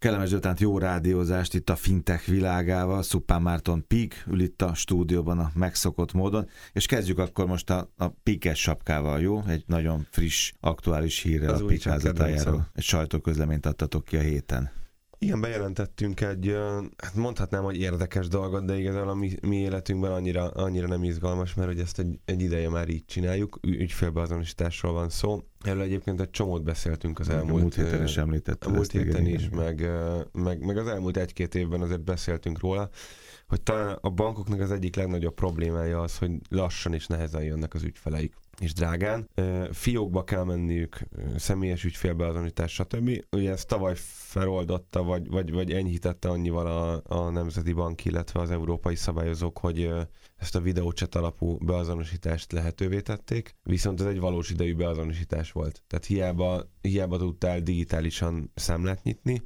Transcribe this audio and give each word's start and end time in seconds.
Kellemes 0.00 0.28
délután 0.28 0.56
jó 0.58 0.78
rádiózást 0.78 1.54
itt 1.54 1.70
a 1.70 1.76
fintech 1.76 2.26
világával. 2.26 3.02
Szupán 3.02 3.42
Márton 3.42 3.84
Pig 3.86 4.14
ül 4.26 4.40
itt 4.40 4.62
a 4.62 4.74
stúdióban 4.74 5.38
a 5.38 5.50
megszokott 5.54 6.12
módon, 6.12 6.48
és 6.72 6.86
kezdjük 6.86 7.18
akkor 7.18 7.46
most 7.46 7.70
a, 7.70 7.90
a 7.96 8.08
Pikes 8.08 8.60
sapkával, 8.60 9.20
jó? 9.20 9.42
Egy 9.46 9.64
nagyon 9.66 10.06
friss, 10.10 10.52
aktuális 10.60 11.22
hírrel 11.22 11.54
Az 11.54 11.60
a 11.60 11.76
csak 11.76 11.92
házatájáról. 11.92 12.68
Egy 12.74 12.82
sajtóközleményt 12.82 13.66
adtatok 13.66 14.04
ki 14.04 14.16
a 14.16 14.20
héten. 14.20 14.70
Igen, 15.22 15.40
bejelentettünk 15.40 16.20
egy, 16.20 16.56
hát 16.96 17.14
mondhatnám, 17.14 17.62
hogy 17.62 17.76
érdekes 17.76 18.28
dolgot, 18.28 18.64
de 18.64 18.78
igazából 18.78 19.08
a 19.08 19.14
mi, 19.14 19.36
mi 19.42 19.56
életünkben 19.56 20.12
annyira, 20.12 20.48
annyira 20.48 20.86
nem 20.86 21.04
izgalmas, 21.04 21.54
mert 21.54 21.68
hogy 21.68 21.78
ezt 21.78 21.98
egy, 21.98 22.18
egy 22.24 22.40
ideje 22.42 22.68
már 22.68 22.88
így 22.88 23.04
csináljuk, 23.04 23.58
ügyfélbeazonosításról 23.62 24.92
van 24.92 25.08
szó. 25.08 25.42
Erről 25.64 25.82
egyébként 25.82 26.20
egy 26.20 26.30
csomót 26.30 26.62
beszéltünk 26.62 27.18
az 27.18 27.28
a 27.28 27.32
elmúlt, 27.32 27.60
múlt 27.62 27.74
héten 27.74 28.02
is 28.02 28.16
említett. 28.16 28.64
a 28.64 28.70
múlt 28.70 28.90
héten 28.90 29.26
is, 29.26 29.48
meg, 29.48 29.90
meg, 30.32 30.64
meg 30.64 30.76
az 30.76 30.86
elmúlt 30.86 31.16
egy-két 31.16 31.54
évben 31.54 31.80
azért 31.80 32.04
beszéltünk 32.04 32.60
róla, 32.60 32.90
hogy 33.50 33.62
talán 33.62 33.98
a 34.00 34.10
bankoknak 34.10 34.60
az 34.60 34.70
egyik 34.70 34.96
legnagyobb 34.96 35.34
problémája 35.34 36.00
az, 36.00 36.18
hogy 36.18 36.30
lassan 36.48 36.94
és 36.94 37.06
nehezen 37.06 37.42
jönnek 37.42 37.74
az 37.74 37.82
ügyfeleik 37.82 38.34
és 38.60 38.72
drágán. 38.72 39.28
Fiókba 39.72 40.24
kell 40.24 40.44
menniük, 40.44 40.98
személyes 41.36 41.84
ügyfélbeazonosítás, 41.84 42.72
stb. 42.72 43.24
Ugye 43.30 43.50
ezt 43.50 43.68
tavaly 43.68 43.94
feloldotta, 43.96 45.02
vagy, 45.02 45.28
vagy, 45.28 45.52
vagy 45.52 45.72
enyhítette 45.72 46.28
annyival 46.28 46.66
a, 46.66 47.02
a 47.16 47.30
Nemzeti 47.30 47.72
Bank, 47.72 48.04
illetve 48.04 48.40
az 48.40 48.50
európai 48.50 48.94
szabályozók, 48.94 49.58
hogy 49.58 49.90
ezt 50.36 50.56
a 50.56 50.60
videócset 50.60 51.14
alapú 51.14 51.56
beazonosítást 51.56 52.52
lehetővé 52.52 53.00
tették, 53.00 53.56
viszont 53.62 54.00
ez 54.00 54.06
egy 54.06 54.20
valós 54.20 54.50
idejű 54.50 54.74
beazonosítás 54.74 55.52
volt. 55.52 55.82
Tehát 55.86 56.04
hiába, 56.04 56.62
hiába 56.80 57.18
tudtál 57.18 57.60
digitálisan 57.60 58.50
számlát 58.54 59.02
nyitni, 59.02 59.42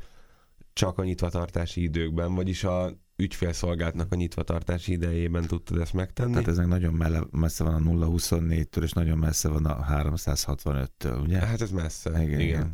csak 0.73 0.99
a 0.99 1.05
nyitvatartási 1.05 1.83
időkben, 1.83 2.35
vagyis 2.35 2.65
a 2.65 3.03
ügyfélszolgáltnak 3.17 4.13
a 4.13 4.15
nyitvatartási 4.15 4.93
idejében 4.93 5.47
tudtad 5.47 5.81
ezt 5.81 5.93
megtenni. 5.93 6.33
Tehát 6.33 6.49
ez 6.49 6.57
meg 6.57 6.67
nagyon 6.67 6.95
melle, 6.95 7.23
messze 7.31 7.65
van 7.65 7.75
a 7.75 8.07
024-től, 8.09 8.83
és 8.83 8.93
nagyon 8.93 9.19
messze 9.19 9.49
van 9.49 9.65
a 9.65 9.85
365-től, 9.85 11.23
ugye? 11.23 11.39
Hát 11.39 11.61
ez 11.61 11.71
messze. 11.71 12.11
igen, 12.11 12.23
igen. 12.23 12.41
igen. 12.41 12.73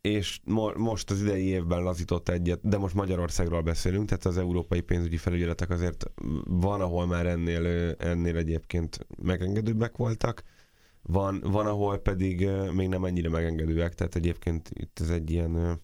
És 0.00 0.40
mo- 0.44 0.76
most 0.76 1.10
az 1.10 1.20
idei 1.20 1.44
évben 1.44 1.82
lazított 1.82 2.28
egyet, 2.28 2.60
de 2.62 2.78
most 2.78 2.94
Magyarországról 2.94 3.62
beszélünk, 3.62 4.08
tehát 4.08 4.24
az 4.24 4.38
európai 4.38 4.80
pénzügyi 4.80 5.16
felügyeletek 5.16 5.70
azért 5.70 6.04
van, 6.44 6.80
ahol 6.80 7.06
már 7.06 7.26
ennél, 7.26 7.94
ennél 7.98 8.36
egyébként 8.36 9.06
megengedőbbek 9.22 9.96
voltak, 9.96 10.42
van, 11.02 11.40
van, 11.44 11.66
ahol 11.66 11.98
pedig 11.98 12.48
még 12.72 12.88
nem 12.88 13.04
ennyire 13.04 13.28
megengedőek, 13.28 13.94
tehát 13.94 14.14
egyébként 14.14 14.70
itt 14.74 14.98
ez 15.00 15.10
egy 15.10 15.30
ilyen 15.30 15.80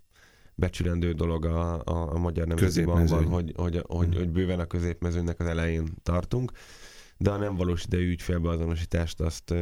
becsülendő 0.59 1.13
dolog 1.13 1.45
a, 1.45 1.83
a, 1.85 2.13
a 2.15 2.19
Magyar 2.19 2.47
Nemzeti. 2.47 2.85
Bankban, 2.85 3.25
hogy, 3.25 3.53
hogy, 3.57 3.83
hogy, 3.87 4.09
Mhm. 4.09 4.17
hogy 4.17 4.31
bőven 4.31 4.61
a 4.61 4.67
középmezőnynek 4.67 5.41
az 5.41 5.47
elején 5.47 5.95
tartunk, 6.03 6.53
de 7.17 7.31
a 7.31 7.37
nem 7.37 7.55
valós 7.57 7.85
idejű 7.85 8.11
ügyfélbeazonosítást 8.11 9.21
azt 9.21 9.55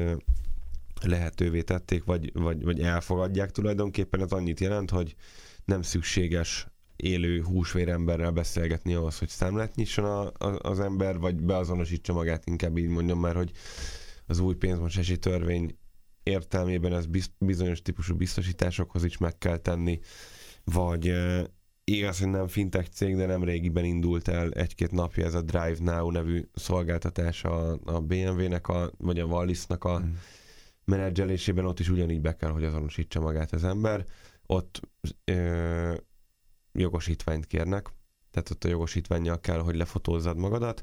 lehetővé 1.02 1.62
tették, 1.62 2.04
vagy, 2.04 2.32
vagy, 2.32 2.64
vagy 2.64 2.80
elfogadják 2.80 3.50
tulajdonképpen. 3.50 4.20
Ez 4.20 4.32
annyit 4.32 4.60
jelent, 4.60 4.90
hogy 4.90 5.14
nem 5.64 5.82
szükséges 5.82 6.66
élő 6.96 7.42
húsvéremberrel 7.42 8.30
beszélgetni 8.30 8.94
ahhoz, 8.94 9.18
hogy 9.18 9.28
számlát 9.28 9.74
nyisson 9.74 10.04
a, 10.04 10.46
a, 10.46 10.58
az 10.68 10.80
ember, 10.80 11.18
vagy 11.18 11.34
beazonosítsa 11.42 12.12
magát, 12.12 12.46
inkább 12.46 12.78
így 12.78 12.88
mondjam 12.88 13.20
már, 13.20 13.34
hogy 13.34 13.50
az 14.26 14.38
új 14.38 14.54
pénzmosási 14.54 15.18
törvény 15.18 15.78
értelmében 16.22 16.92
ez 16.92 17.06
biz, 17.06 17.30
bizonyos 17.38 17.82
típusú 17.82 18.16
biztosításokhoz 18.16 19.04
is 19.04 19.18
meg 19.18 19.38
kell 19.38 19.56
tenni, 19.56 20.00
vagy 20.64 21.12
igaz, 21.84 22.18
hogy 22.18 22.28
nem 22.28 22.46
fintech 22.46 22.88
cég, 22.88 23.16
de 23.16 23.26
nem 23.26 23.44
régiben 23.44 23.84
indult 23.84 24.28
el 24.28 24.50
egy-két 24.50 24.90
napja 24.90 25.24
ez 25.24 25.34
a 25.34 25.42
Drive 25.42 25.76
Now 25.78 26.10
nevű 26.10 26.48
szolgáltatás 26.54 27.44
a, 27.44 27.78
a 27.84 28.00
BMW-nek, 28.00 28.68
a, 28.68 28.90
vagy 28.98 29.18
a 29.18 29.24
Wallisnak 29.24 29.84
a 29.84 29.98
Mm. 29.98 30.12
menedzselésében 30.84 31.64
ott 31.64 31.80
is 31.80 31.88
ugyanígy 31.88 32.20
be 32.20 32.36
kell, 32.36 32.50
hogy 32.50 32.64
azonosítsa 32.64 33.20
magát 33.20 33.52
az 33.52 33.64
ember. 33.64 34.04
Ott 34.46 34.80
ö, 35.24 35.94
jogosítványt 36.72 37.46
kérnek, 37.46 37.88
tehát 38.30 38.50
ott 38.50 38.64
a 38.64 38.68
jogosítványjal 38.68 39.40
kell, 39.40 39.58
hogy 39.58 39.76
lefotózzad 39.76 40.36
magadat, 40.36 40.82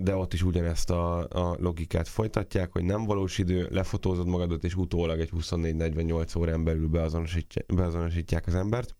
de 0.00 0.16
ott 0.16 0.32
is 0.32 0.42
ugyanezt 0.42 0.90
a, 0.90 1.28
a 1.28 1.56
logikát 1.58 2.08
folytatják, 2.08 2.72
hogy 2.72 2.84
nem 2.84 3.04
valós 3.04 3.38
idő, 3.38 3.68
lefotózod 3.70 4.26
magadat, 4.26 4.64
és 4.64 4.74
utólag 4.74 5.20
egy 5.20 5.30
24-48 5.36 6.38
órán 6.38 6.64
belül 6.64 6.88
beazonosítják, 6.88 7.74
beazonosítják 7.74 8.46
az 8.46 8.54
embert. 8.54 8.96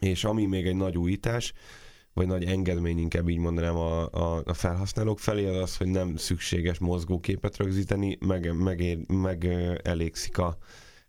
És 0.00 0.24
ami 0.24 0.46
még 0.46 0.66
egy 0.66 0.76
nagy 0.76 0.98
újítás, 0.98 1.52
vagy 2.12 2.26
nagy 2.26 2.44
engedmény, 2.44 2.98
inkább 2.98 3.28
így 3.28 3.38
mondanám 3.38 3.76
a, 3.76 4.10
a, 4.10 4.42
a 4.44 4.54
felhasználók 4.54 5.18
felé, 5.18 5.46
az 5.46 5.56
az, 5.56 5.76
hogy 5.76 5.86
nem 5.86 6.16
szükséges 6.16 6.78
mozgóképet 6.78 7.56
rögzíteni, 7.56 8.18
meg, 8.26 8.56
meg, 8.56 9.06
meg 9.12 9.44
elégszik 9.82 10.38
a 10.38 10.56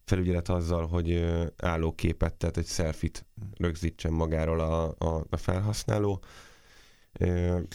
felügyelet 0.03 0.49
azzal, 0.49 0.87
hogy 0.87 1.25
állóképet, 1.57 2.33
tehát 2.33 2.57
egy 2.57 2.67
selfit 2.67 3.25
rögzítsen 3.57 4.11
magáról 4.11 4.59
a, 4.59 4.95
a, 4.97 5.25
a 5.29 5.37
felhasználó. 5.37 6.23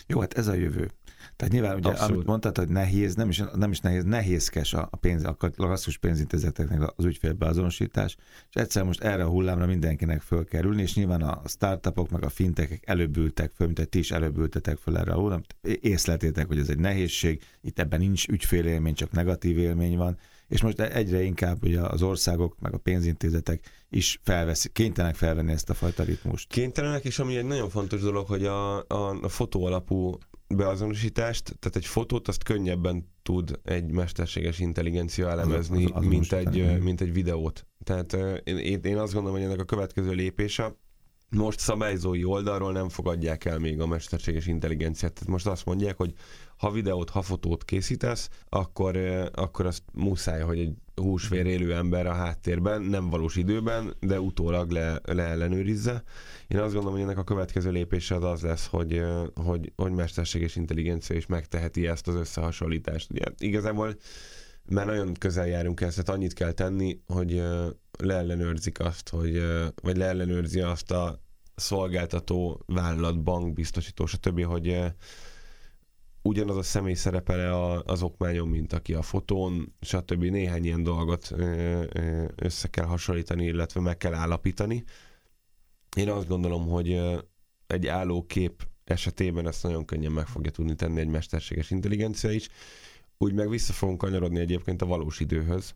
Jó, 0.06 0.20
hát 0.20 0.34
ez 0.34 0.46
a 0.46 0.54
jövő. 0.54 0.90
Tehát 1.36 1.52
nyilván, 1.52 1.76
ugye, 1.76 1.88
Abszolút. 1.88 2.14
amit 2.14 2.26
mondtad, 2.26 2.58
hogy 2.58 2.68
nehéz, 2.68 3.14
nem 3.14 3.28
is, 3.28 3.42
nem 3.54 3.70
is 3.70 3.80
nehéz, 3.80 4.04
nehézkes 4.04 4.74
a, 4.74 4.90
pénz, 5.00 5.24
a 5.24 5.34
klasszikus 5.34 5.98
pénzintézeteknek 5.98 6.92
az 6.96 7.04
ügyfélbeazonosítás, 7.04 8.16
és 8.48 8.60
egyszer 8.60 8.84
most 8.84 9.02
erre 9.02 9.24
a 9.24 9.28
hullámra 9.28 9.66
mindenkinek 9.66 10.20
föl 10.20 10.44
kell 10.44 10.64
ülni, 10.64 10.82
és 10.82 10.94
nyilván 10.94 11.22
a 11.22 11.42
startupok 11.46 12.10
meg 12.10 12.24
a 12.24 12.28
fintekek 12.28 12.82
előbb 12.86 13.16
ültek 13.16 13.52
föl, 13.54 13.66
mint 13.66 13.78
hogy 13.78 13.88
ti 13.88 13.98
is 13.98 14.10
előbb 14.10 14.38
ültetek 14.38 14.76
föl 14.76 14.96
erre 14.96 15.12
a 15.12 15.18
hullámra. 15.18 15.46
Észleltétek, 15.80 16.46
hogy 16.46 16.58
ez 16.58 16.68
egy 16.68 16.78
nehézség, 16.78 17.42
itt 17.60 17.78
ebben 17.78 17.98
nincs 17.98 18.28
ügyfélélmény, 18.28 18.94
csak 18.94 19.10
negatív 19.10 19.58
élmény 19.58 19.96
van, 19.96 20.18
és 20.48 20.62
most 20.62 20.80
egyre 20.80 21.22
inkább 21.22 21.64
ugye 21.64 21.80
az 21.80 22.02
országok, 22.02 22.56
meg 22.60 22.74
a 22.74 22.78
pénzintézetek 22.78 23.70
is 23.90 24.20
felveszik, 24.22 24.72
kénytelenek 24.72 25.16
felvenni 25.16 25.52
ezt 25.52 25.70
a 25.70 25.74
fajta 25.74 26.02
ritmust. 26.02 26.48
kénytelenek, 26.48 27.04
és 27.04 27.18
ami 27.18 27.36
egy 27.36 27.44
nagyon 27.44 27.68
fontos 27.68 28.00
dolog, 28.00 28.26
hogy 28.26 28.44
a, 28.44 28.76
a, 28.78 29.18
a 29.22 29.28
fotó 29.28 29.64
alapú 29.64 30.18
beazonosítást, 30.48 31.42
tehát 31.58 31.76
egy 31.76 31.86
fotót 31.86 32.28
azt 32.28 32.42
könnyebben 32.42 33.10
tud 33.22 33.60
egy 33.64 33.90
mesterséges 33.92 34.58
intelligencia 34.58 35.28
elemezni, 35.30 35.84
Az- 35.84 35.90
az- 35.94 36.04
mint, 36.06 36.32
egy, 36.32 36.82
mint 36.82 37.00
egy 37.00 37.12
videót. 37.12 37.66
Tehát 37.84 38.12
én 38.44 38.80
én 38.82 38.98
azt 38.98 39.12
gondolom, 39.12 39.36
hogy 39.38 39.46
ennek 39.46 39.60
a 39.60 39.64
következő 39.64 40.10
lépése, 40.10 40.76
most 41.36 41.58
szabályzói 41.58 42.24
oldalról 42.24 42.72
nem 42.72 42.88
fogadják 42.88 43.44
el 43.44 43.58
még 43.58 43.80
a 43.80 43.86
mesterséges 43.86 44.46
intelligenciát. 44.46 45.12
Tehát 45.12 45.28
most 45.28 45.46
azt 45.46 45.64
mondják, 45.64 45.96
hogy 45.96 46.12
ha 46.62 46.70
videót, 46.70 47.10
ha 47.10 47.22
fotót 47.22 47.64
készítesz, 47.64 48.28
akkor, 48.48 48.96
akkor 49.32 49.66
azt 49.66 49.82
muszáj, 49.92 50.40
hogy 50.40 50.58
egy 50.58 50.74
húsvér 50.94 51.46
élő 51.46 51.74
ember 51.74 52.06
a 52.06 52.12
háttérben, 52.12 52.82
nem 52.82 53.10
valós 53.10 53.36
időben, 53.36 53.94
de 54.00 54.20
utólag 54.20 54.70
le, 54.70 55.00
leellenőrizze. 55.04 56.02
Én 56.48 56.58
azt 56.58 56.72
gondolom, 56.72 56.92
hogy 56.92 57.02
ennek 57.02 57.18
a 57.18 57.24
következő 57.24 57.70
lépése 57.70 58.14
az 58.14 58.24
az 58.24 58.40
lesz, 58.40 58.66
hogy, 58.66 59.02
hogy, 59.34 59.72
hogy 59.76 59.92
mesterséges 59.92 60.56
intelligencia 60.56 61.16
is 61.16 61.26
megteheti 61.26 61.86
ezt 61.86 62.08
az 62.08 62.14
összehasonlítást. 62.14 63.10
Ugye, 63.10 63.24
igazából 63.38 63.96
már 64.68 64.86
nagyon 64.86 65.14
közel 65.14 65.46
járunk 65.46 65.80
ezt, 65.80 65.96
tehát 65.96 66.10
annyit 66.20 66.32
kell 66.32 66.52
tenni, 66.52 67.00
hogy 67.06 67.42
leellenőrzik 67.98 68.80
azt, 68.80 69.08
hogy, 69.08 69.42
vagy 69.82 69.96
leellenőrzi 69.96 70.60
azt 70.60 70.90
a 70.90 71.20
szolgáltató, 71.54 72.62
vállalat, 72.66 73.22
bank, 73.22 73.52
biztosító, 73.52 74.06
stb., 74.06 74.44
hogy 74.44 74.80
ugyanaz 76.22 76.56
a 76.56 76.62
személy 76.62 76.94
szerepele 76.94 77.80
az 77.84 78.02
okmányon, 78.02 78.48
mint 78.48 78.72
aki 78.72 78.94
a 78.94 79.02
fotón, 79.02 79.74
stb. 79.80 80.22
Néhány 80.22 80.64
ilyen 80.64 80.82
dolgot 80.82 81.32
össze 82.36 82.68
kell 82.68 82.84
hasonlítani, 82.84 83.44
illetve 83.44 83.80
meg 83.80 83.96
kell 83.96 84.14
állapítani. 84.14 84.84
Én 85.96 86.10
azt 86.10 86.28
gondolom, 86.28 86.68
hogy 86.68 87.00
egy 87.66 87.86
állókép 87.86 88.66
esetében 88.84 89.46
ezt 89.46 89.62
nagyon 89.62 89.84
könnyen 89.84 90.12
meg 90.12 90.26
fogja 90.26 90.50
tudni 90.50 90.74
tenni 90.74 91.00
egy 91.00 91.08
mesterséges 91.08 91.70
intelligencia 91.70 92.30
is. 92.30 92.48
Úgy 93.18 93.32
meg 93.32 93.48
vissza 93.48 93.72
fogunk 93.72 93.98
kanyarodni 93.98 94.40
egyébként 94.40 94.82
a 94.82 94.86
valós 94.86 95.20
időhöz. 95.20 95.74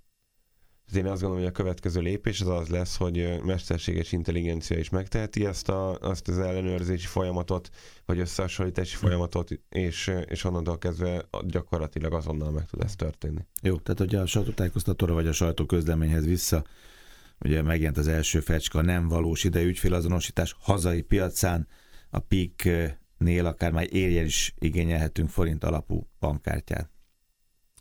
Tehát 0.86 1.04
én 1.06 1.12
azt 1.12 1.20
gondolom, 1.20 1.44
hogy 1.44 1.52
a 1.54 1.62
következő 1.62 2.00
lépés 2.00 2.40
az 2.40 2.48
az 2.48 2.68
lesz, 2.68 2.96
hogy 2.96 3.40
mesterséges 3.42 4.12
intelligencia 4.12 4.78
is 4.78 4.88
megteheti 4.88 5.44
ezt 5.46 5.68
a, 5.68 5.98
azt 5.98 6.28
az 6.28 6.38
ellenőrzési 6.38 7.06
folyamatot, 7.06 7.70
vagy 8.04 8.18
összehasonlítási 8.18 8.96
folyamatot, 8.96 9.50
és, 9.68 10.12
és 10.26 10.44
onnantól 10.44 10.78
kezdve 10.78 11.24
gyakorlatilag 11.46 12.12
azonnal 12.12 12.50
meg 12.50 12.66
tud 12.66 12.82
ez 12.82 12.96
történni. 12.96 13.46
Jó, 13.62 13.76
tehát 13.76 13.98
hogy 13.98 14.14
a 14.14 14.26
sajtótájékoztatóra 14.26 15.14
vagy 15.14 15.26
a 15.26 15.32
sajtóközleményhez 15.32 16.24
vissza, 16.24 16.64
ugye 17.38 17.62
megjelent 17.62 17.98
az 17.98 18.08
első 18.08 18.40
fecska, 18.40 18.82
nem 18.82 19.08
valós 19.08 19.44
idejű 19.44 19.68
ügyfélazonosítás 19.68 20.56
hazai 20.58 21.02
piacán, 21.02 21.68
a 22.10 22.18
PIK-nél 22.18 23.46
akár 23.46 23.72
már 23.72 23.86
érjen 23.94 24.24
is 24.24 24.54
igényelhetünk 24.58 25.28
forint 25.28 25.64
alapú 25.64 26.08
bankkártyát. 26.20 26.90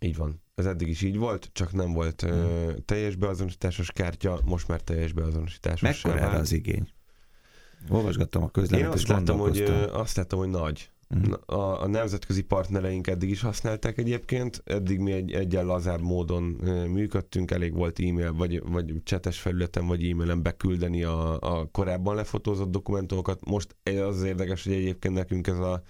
Így 0.05 0.15
van. 0.15 0.41
Ez 0.55 0.65
eddig 0.65 0.87
is 0.87 1.01
így 1.01 1.17
volt, 1.17 1.49
csak 1.53 1.73
nem 1.73 1.93
volt 1.93 2.23
ö, 2.23 2.71
teljes 2.85 3.15
beazonosításos 3.15 3.91
kártya, 3.91 4.39
most 4.45 4.67
már 4.67 4.81
teljes 4.81 5.11
beazonosításos. 5.11 5.81
Mekkora 5.81 6.23
erre 6.23 6.37
az 6.37 6.51
igény? 6.51 6.89
Olvasgattam 7.89 8.41
a 8.41 8.45
Én 8.45 8.51
közleményt, 8.51 8.93
és 8.93 8.93
azt 8.93 9.07
láttam, 9.07 9.37
hogy, 9.37 9.61
azt 9.91 10.15
láttam, 10.17 10.39
hogy 10.39 10.49
nagy. 10.49 10.89
Mhm. 11.07 11.33
A, 11.45 11.81
a 11.81 11.87
nemzetközi 11.87 12.41
partnereink 12.41 13.07
eddig 13.07 13.29
is 13.29 13.41
használták 13.41 13.97
egyébként, 13.97 14.61
eddig 14.65 14.99
mi 14.99 15.11
egy 15.11 15.31
egyen 15.31 15.65
lazább 15.65 16.01
módon 16.01 16.43
működtünk, 16.91 17.51
elég 17.51 17.73
volt 17.73 17.99
e-mail, 17.99 18.33
vagy, 18.33 18.61
vagy 18.65 18.93
csetes 19.03 19.39
felületen, 19.39 19.87
vagy 19.87 20.09
e-mailen 20.09 20.41
beküldeni 20.41 21.03
a, 21.03 21.39
a 21.39 21.65
korábban 21.71 22.15
lefotózott 22.15 22.71
dokumentumokat. 22.71 23.45
Most 23.45 23.75
az 23.83 24.17
az 24.17 24.23
érdekes, 24.23 24.63
hogy 24.63 24.73
egyébként 24.73 25.13
nekünk 25.13 25.47
ez 25.47 25.57
a, 25.57 25.83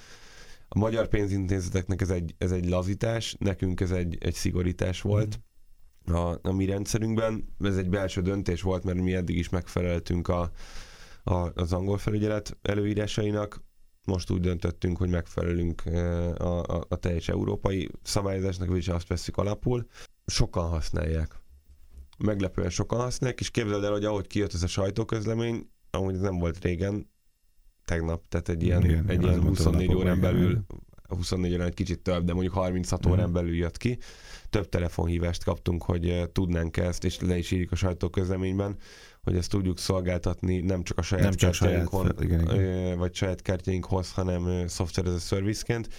a 0.67 0.77
magyar 0.77 1.07
pénzintézeteknek 1.07 2.01
ez 2.01 2.09
egy, 2.09 2.35
ez 2.37 2.51
egy 2.51 2.69
lazítás, 2.69 3.35
nekünk 3.39 3.81
ez 3.81 3.91
egy, 3.91 4.17
egy 4.19 4.33
szigorítás 4.33 5.01
volt. 5.01 5.39
A, 6.05 6.39
a 6.41 6.51
mi 6.51 6.65
rendszerünkben 6.65 7.55
ez 7.59 7.77
egy 7.77 7.89
belső 7.89 8.21
döntés 8.21 8.61
volt, 8.61 8.83
mert 8.83 9.01
mi 9.01 9.13
eddig 9.13 9.37
is 9.37 9.49
megfeleltünk 9.49 10.27
a, 10.27 10.51
a, 11.23 11.51
az 11.53 11.73
angol 11.73 11.97
felügyelet 11.97 12.57
előírásainak, 12.61 13.63
most 14.05 14.31
úgy 14.31 14.39
döntöttünk, 14.39 14.97
hogy 14.97 15.09
megfelelünk 15.09 15.81
eh, 15.85 16.41
a, 16.41 16.63
a, 16.63 16.85
a 16.89 16.95
teljes 16.95 17.29
európai 17.29 17.89
szabályozásnak, 18.03 18.67
vagyis 18.67 18.87
azt 18.87 19.07
veszük 19.07 19.37
alapul. 19.37 19.87
Sokan 20.25 20.69
használják. 20.69 21.39
Meglepően 22.17 22.69
sokan 22.69 22.99
használják, 22.99 23.39
és 23.39 23.51
képzeld 23.51 23.83
el, 23.83 23.91
hogy 23.91 24.05
ahogy 24.05 24.27
kijött 24.27 24.53
ez 24.53 24.63
a 24.63 24.67
sajtóközlemény, 24.67 25.69
amúgy 25.91 26.13
ez 26.13 26.19
nem 26.19 26.37
volt 26.37 26.63
régen, 26.63 27.09
tegnap, 27.85 28.27
tehát 28.27 28.49
egy 28.49 28.63
ilyen, 28.63 28.83
Igen, 28.83 29.05
egy 29.09 29.21
ilyen 29.23 29.39
mondta 29.39 29.47
24 29.49 29.87
napokban, 29.87 30.05
órán 30.07 30.19
belül 30.21 30.65
24 31.07 31.53
órán 31.53 31.67
egy 31.67 31.73
kicsit 31.73 31.99
több, 31.99 32.23
de 32.25 32.33
mondjuk 32.33 32.53
36 32.53 33.05
órán 33.05 33.23
Mhm. 33.25 33.33
belül 33.33 33.55
jött 33.55 33.77
ki. 33.77 33.97
Több 34.49 34.69
telefonhívást 34.69 35.43
kaptunk, 35.43 35.83
hogy 35.83 36.09
eh, 36.09 36.25
tudnánk 36.31 36.77
ezt, 36.77 37.03
és 37.03 37.19
le 37.19 37.37
is 37.37 37.51
írjuk 37.51 37.71
a 37.71 37.75
sajtóközleményben, 37.75 38.77
hogy 39.23 39.35
ezt 39.35 39.49
tudjuk 39.49 39.77
szolgáltatni 39.79 40.59
nem 40.61 40.83
csak 40.83 40.97
a 40.97 41.01
saját 41.01 41.23
Nem 41.23 41.33
csak 41.33 41.53
saját, 41.53 41.73
kártyáinkon, 41.75 42.15
fel- 42.15 42.23
igen, 42.25 42.41
igen. 42.41 42.59
ö, 42.59 42.95
vagy 42.95 43.15
saját 43.15 43.41
kártyáinkhoz, 43.41 44.11
hanem 44.11 44.45
ö, 44.47 44.67
software 44.67 45.09
as 45.09 45.15
a 45.15 45.19
service-ként. 45.19 45.89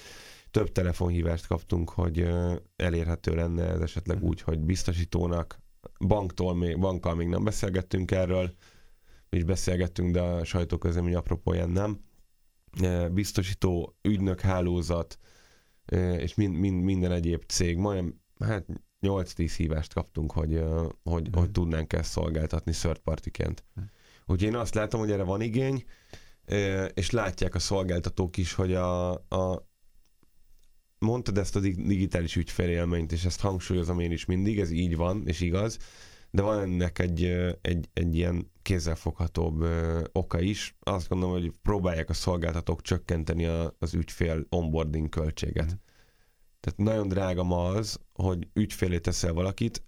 Több 0.50 0.72
telefonhívást 0.72 1.46
kaptunk, 1.46 1.90
hogy 1.90 2.28
elérhető 2.76 3.34
lenne 3.34 3.64
ez 3.68 3.80
esetleg 3.80 4.22
úgy, 4.22 4.40
hogy 4.40 4.58
biztosítónak, 4.58 5.60
banktól 6.06 6.54
még, 6.54 6.78
bankkal 6.78 7.14
még 7.14 7.26
nem 7.28 7.44
beszélgettünk 7.44 8.10
erről, 8.10 8.54
mi 9.30 9.38
is 9.38 9.44
beszélgettünk, 9.44 10.12
de 10.12 10.20
a 10.20 10.44
sajtóközlemény 10.44 11.14
apropóján 11.14 11.70
nem. 11.70 12.00
Ö, 12.82 13.08
Biztosító, 13.12 13.96
ügynök 14.02 14.40
hálózat, 14.40 15.18
ö, 15.84 16.12
és 16.14 16.34
mind, 16.34 16.54
mind, 16.56 16.82
minden 16.82 17.12
egyéb 17.12 17.42
cég, 17.46 17.76
majdnem, 17.76 18.20
hát 18.38 18.66
8-10 19.00 19.52
hívást 19.56 19.92
kaptunk, 19.92 20.32
hogy, 20.32 20.54
ö, 20.54 20.86
hogy, 21.02 21.28
Mhm. 21.28 21.38
hogy 21.38 21.50
tudnánk 21.50 21.92
ezt 21.92 22.10
szolgáltatni 22.10 22.72
third 22.72 22.98
partyként. 22.98 23.64
Mhm. 23.74 23.84
Úgyhogy 24.26 24.48
én 24.48 24.56
azt 24.56 24.74
látom, 24.74 25.00
hogy 25.00 25.10
erre 25.10 25.22
van 25.22 25.40
igény, 25.40 25.84
és 26.94 27.10
látják 27.10 27.54
a 27.54 27.58
szolgáltatók 27.58 28.36
is, 28.36 28.52
hogy 28.52 28.74
a, 28.74 29.12
a 29.12 29.68
mondtad 30.98 31.38
ezt 31.38 31.56
a 31.56 31.60
dig- 31.60 31.86
digitális 31.86 32.36
ügyfélélményt, 32.36 33.12
és 33.12 33.24
ezt 33.24 33.40
hangsúlyozom 33.40 34.00
én 34.00 34.10
is 34.10 34.24
mindig, 34.24 34.58
ez 34.60 34.70
így 34.70 34.96
van, 34.96 35.26
és 35.26 35.40
igaz, 35.40 35.78
de 36.30 36.42
van 36.42 36.60
ennek 36.60 36.98
egy, 36.98 37.24
egy, 37.62 37.88
egy 37.92 38.14
ilyen 38.16 38.50
kézzelfoghatóbb 38.62 39.60
ö, 39.60 40.04
oka 40.12 40.40
is. 40.40 40.76
Azt 40.80 41.08
gondolom, 41.08 41.34
hogy 41.34 41.52
próbálják 41.62 42.08
a 42.10 42.14
szolgáltatók 42.14 42.82
csökkenteni 42.82 43.44
a, 43.44 43.76
az 43.78 43.94
ügyfél 43.94 44.46
onboarding 44.48 45.08
költséget. 45.08 45.64
Mhm. 45.66 45.74
Tehát 46.60 46.78
nagyon 46.78 47.08
drága 47.08 47.42
ma 47.42 47.68
az, 47.68 48.00
hogy 48.12 48.48
ügyfélé 48.52 48.98
teszel 48.98 49.32
valakit, 49.32 49.82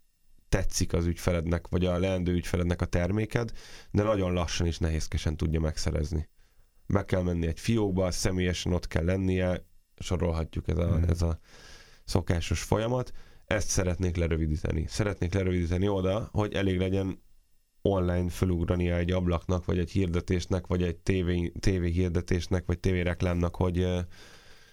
tetszik 0.48 0.92
az 0.92 1.06
ügyfelednek, 1.06 1.68
vagy 1.68 1.84
a 1.84 1.98
leendő 1.98 2.32
ügyfelednek 2.32 2.82
a 2.82 2.86
terméked, 2.86 3.52
de 3.90 4.02
nagyon 4.02 4.32
lassan 4.32 4.66
és 4.66 4.78
nehézkesen 4.78 5.36
tudja 5.36 5.60
megszerezni. 5.60 6.28
Be 6.86 7.04
kell 7.04 7.22
menni 7.22 7.46
egy 7.46 7.60
fiókba, 7.60 8.10
személyesen 8.10 8.72
ott 8.72 8.86
kell 8.86 9.04
lennie, 9.04 9.66
sorolhatjuk 9.98 10.68
ez 10.68 10.78
a, 10.78 10.86
Mhm. 10.98 11.10
ez 11.10 11.22
a 11.22 11.38
szokásos 12.04 12.62
folyamat. 12.62 13.12
Ezt 13.48 13.68
szeretnék 13.68 14.16
lerövidíteni. 14.16 14.84
Szeretnék 14.88 15.34
lerövidíteni 15.34 15.88
oda, 15.88 16.28
hogy 16.32 16.52
elég 16.52 16.78
legyen 16.78 17.22
online 17.82 18.30
fölugrania 18.30 18.96
egy 18.96 19.12
ablaknak, 19.12 19.64
vagy 19.64 19.78
egy 19.78 19.90
hirdetésnek, 19.90 20.66
vagy 20.66 20.82
egy 20.82 20.96
TV, 20.96 21.58
TV 21.60 21.82
hirdetésnek, 21.82 22.66
vagy 22.66 22.78
TV 22.78 22.88
reklámnak, 22.88 23.56
hogy 23.56 23.86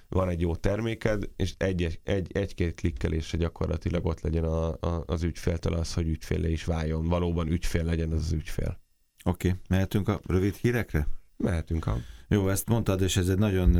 van 0.10 0.30
egy 0.30 0.42
jó 0.42 0.56
terméked, 0.56 1.30
és 1.36 1.54
egy, 1.58 2.00
egy, 2.04 2.38
egy-két 2.38 2.76
klikkelésre 2.76 3.38
gyakorlatilag 3.38 4.06
ott 4.06 4.22
legyen 4.22 4.44
a, 4.44 4.68
a, 4.68 5.04
az 5.06 5.24
ügyféltől 5.24 5.74
az, 5.74 5.94
hogy 5.94 6.08
ügyfélé 6.08 6.52
is 6.52 6.66
váljon. 6.66 7.08
Valóban 7.08 7.48
ügyfél 7.48 7.84
legyen 7.84 8.12
az 8.12 8.20
az 8.20 8.32
ügyfél. 8.32 8.82
Oké, 9.24 9.48
okay. 9.48 9.60
mehetünk 9.70 10.08
a 10.08 10.22
rövid 10.26 10.56
hírekre? 10.56 11.08
Mehetünk 11.38 11.88
a... 11.88 11.98
Jó, 12.28 12.50
ezt 12.50 12.70
mondtad, 12.70 13.02
és 13.02 13.18
ez 13.18 13.30
egy 13.30 13.38
nagyon 13.38 13.78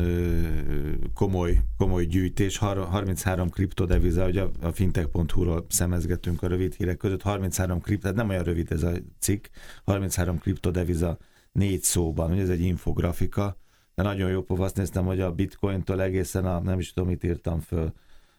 komoly, 1.14 1.62
komoly 1.78 2.06
gyűjtés. 2.06 2.58
Har- 2.58 2.88
33 2.88 3.50
kriptodeviza, 3.50 4.26
ugye 4.28 4.44
a 4.62 4.72
fintech.hu-ról 4.72 5.66
szemezgetünk 5.70 6.44
a 6.44 6.48
rövid 6.48 6.74
hírek 6.74 6.98
között. 6.98 7.22
33 7.22 7.82
kripto, 7.82 8.02
tehát 8.02 8.18
nem 8.18 8.30
olyan 8.30 8.44
rövid 8.44 8.72
ez 8.72 8.84
a 8.84 8.92
cikk. 9.20 9.46
33 9.86 10.38
kriptodeviza 10.40 11.18
négy 11.52 11.82
szóban, 11.82 12.32
ugye 12.32 12.42
ez 12.42 12.50
egy 12.50 12.62
infografika, 12.62 13.58
de 13.96 14.04
nagyon 14.04 14.30
jó 14.30 14.42
pofa, 14.42 14.64
azt 14.64 14.78
néztem, 14.78 15.06
hogy 15.06 15.20
a 15.20 15.32
bitcointól 15.32 16.02
egészen 16.02 16.46
a, 16.46 16.60
nem 16.60 16.80
is 16.80 16.94
tudom, 16.94 17.10
mit 17.10 17.24
írtam 17.24 17.60
föl, 17.60 17.94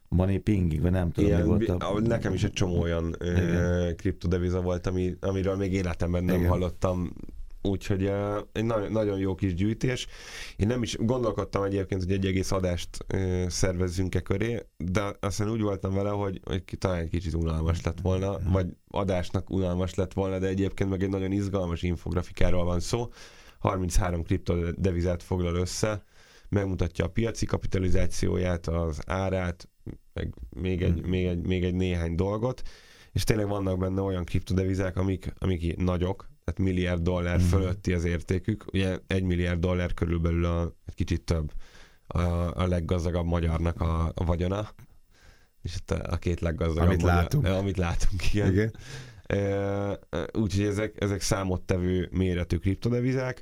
money 0.09 0.39
pingig, 0.39 0.81
vagy 0.81 0.91
nem 0.91 1.11
tudom, 1.11 1.31
mi 1.31 1.37
Ilyen, 1.37 1.47
volt 1.47 1.69
a... 1.69 2.01
nekem 2.01 2.33
is 2.33 2.45
egy 2.45 2.53
csomó 2.53 2.81
olyan 2.81 3.15
ö, 3.19 3.31
Igen. 3.31 3.97
kriptodeviza 3.97 4.61
volt, 4.61 4.87
ami, 4.87 5.17
amiről 5.21 5.57
még 5.57 5.73
életemben 5.73 6.25
nem 6.25 6.37
Igen. 6.37 6.49
hallottam. 6.49 7.13
Úgyhogy 7.67 8.05
ö, 8.05 8.39
egy 8.53 8.65
nagyon, 8.65 8.93
nagyon 8.93 9.19
jó 9.19 9.35
kis 9.35 9.55
gyűjtés. 9.55 10.07
Én 10.57 10.67
nem 10.67 10.83
is 10.83 10.97
gondolkodtam 10.97 11.63
egyébként, 11.63 12.03
hogy 12.03 12.13
egy 12.13 12.27
egész 12.27 12.53
adást 12.53 13.05
ö, 13.07 13.45
szervezzünk-e 13.49 14.21
köré, 14.21 14.67
de 14.77 15.13
aztán 15.21 15.51
úgy 15.51 15.61
voltam 15.61 15.95
vele, 15.95 16.11
hogy, 16.11 16.41
hogy 16.45 16.63
talán 16.79 16.99
egy 17.01 17.09
kicsit 17.09 17.35
unalmas 17.35 17.83
lett 17.83 18.01
volna, 18.01 18.39
vagy 18.53 18.67
adásnak 18.89 19.51
unalmas 19.51 19.95
lett 19.95 20.13
volna, 20.13 20.39
de 20.39 20.47
egyébként 20.47 20.91
meg 20.91 21.03
egy 21.03 21.09
nagyon 21.09 21.33
izgalmas 21.33 21.83
infografikáról 21.83 22.65
van 22.65 22.81
szó. 22.81 23.09
33 23.59 24.23
kriptodevizát 24.23 25.23
foglal 25.23 25.55
össze, 25.55 26.05
megmutatja 26.49 27.05
a 27.05 27.09
piaci 27.09 27.47
kapitalizációját, 27.47 28.67
az 28.67 29.01
árát, 29.07 29.69
meg 30.13 30.35
még 30.51 30.83
egy, 30.83 30.99
Hmm. 31.01 31.09
még, 31.09 31.27
egy, 31.27 31.47
még 31.47 31.65
egy 31.65 31.75
néhány 31.75 32.15
dolgot, 32.15 32.63
és 33.13 33.25
tényleg 33.25 33.49
vannak 33.49 33.79
benne 33.79 34.01
olyan 34.01 34.25
kriptodevizák, 34.25 34.97
amik, 34.97 35.33
amik 35.39 35.77
nagyok, 35.77 36.29
tehát 36.47 36.61
milliárd 36.61 37.03
dollár 37.03 37.37
Mhm. 37.39 37.47
fölötti 37.47 37.93
az 37.93 38.05
értékük, 38.05 38.65
ugye 38.73 38.99
egy 39.07 39.23
milliárd 39.23 39.61
dollár 39.61 39.95
körülbelül 39.95 40.45
a, 40.45 40.73
egy 40.87 40.95
kicsit 40.95 41.23
több 41.23 41.53
a, 42.07 42.21
a 42.63 42.67
leggazdagabb 42.67 43.27
magyarnak 43.27 43.81
a, 43.81 44.13
a 44.15 44.25
vagyona, 44.25 44.69
és 45.63 45.75
itt 45.77 45.91
a, 45.91 46.13
a 46.13 46.17
két 46.17 46.41
leggazdagabb 46.41 46.89
Amit 46.89 47.01
magyar, 47.01 47.17
látunk. 47.17 47.47
Amit 47.47 47.77
látunk, 47.77 48.33
igen. 48.33 48.53
Igen. 48.53 48.75
E, 49.27 49.99
Úgyhogy 50.33 50.65
ezek, 50.65 51.01
ezek 51.03 51.21
számottevő 51.21 52.09
méretű 52.13 52.57
kriptodevizák. 52.57 53.41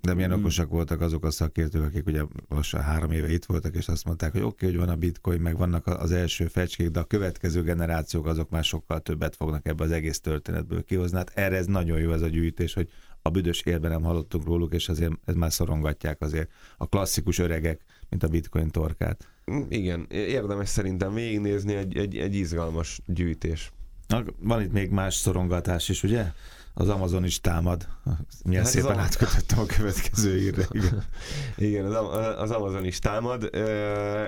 De 0.00 0.14
milyen 0.14 0.32
okosak 0.32 0.68
voltak 0.68 1.00
azok 1.00 1.24
a 1.24 1.30
szakértők, 1.30 1.84
akik 1.84 2.06
ugye 2.06 2.22
lassan 2.48 2.80
három 2.80 3.10
éve 3.10 3.32
itt 3.32 3.44
voltak, 3.44 3.74
és 3.74 3.88
azt 3.88 4.04
mondták, 4.04 4.32
hogy 4.32 4.40
oké, 4.40 4.66
okay, 4.66 4.68
hogy 4.68 4.86
van 4.86 4.94
a 4.94 4.98
bitcoin, 4.98 5.40
meg 5.40 5.56
vannak 5.56 5.86
az 5.86 6.12
első 6.12 6.46
fecskék, 6.46 6.88
de 6.88 7.00
a 7.00 7.04
következő 7.04 7.62
generációk 7.62 8.26
azok 8.26 8.50
már 8.50 8.64
sokkal 8.64 9.00
többet 9.00 9.36
fognak 9.36 9.66
ebbe 9.66 9.84
az 9.84 9.90
egész 9.90 10.20
történetből 10.20 10.84
kihozni. 10.84 11.16
Hát 11.16 11.32
erre 11.34 11.56
ez 11.56 11.66
nagyon 11.66 11.98
jó 11.98 12.12
ez 12.12 12.22
a 12.22 12.28
gyűjtés, 12.28 12.74
hogy 12.74 12.88
a 13.22 13.30
büdös 13.30 13.60
élben 13.60 13.90
nem 13.90 14.02
hallottunk 14.02 14.44
róluk, 14.44 14.74
és 14.74 14.88
azért 14.88 15.12
ez 15.24 15.34
már 15.34 15.52
szorongatják 15.52 16.20
azért 16.20 16.50
a 16.76 16.86
klasszikus 16.86 17.38
öregek, 17.38 17.80
mint 18.08 18.22
a 18.22 18.28
bitcoin 18.28 18.70
torkát. 18.70 19.28
Igen, 19.68 20.06
érdemes 20.10 20.68
szerintem 20.68 21.14
végignézni 21.14 21.74
egy, 21.74 21.96
egy, 21.96 22.16
egy 22.16 22.34
izgalmas 22.34 23.00
gyűjtés. 23.06 23.72
Na, 24.06 24.24
Van 24.38 24.62
itt 24.62 24.72
még 24.72 24.90
más 24.90 25.14
szorongatás 25.14 25.88
is, 25.88 26.02
ugye? 26.02 26.32
Az 26.78 26.88
Amazon 26.88 27.24
is 27.24 27.40
támad. 27.40 27.88
Milyen 28.44 28.64
Hát 28.64 28.74
az 28.74 28.80
szépen 28.80 28.98
a- 28.98 29.00
átkötöttem 29.00 29.58
a 29.58 29.66
következő 29.66 30.38
írre. 30.38 30.66
Igen. 30.78 31.04
Igen, 31.56 31.84
az, 31.84 31.94
Am- 31.94 32.38
az 32.38 32.50
Amazon 32.50 32.84
is 32.84 32.98
támad. 32.98 33.50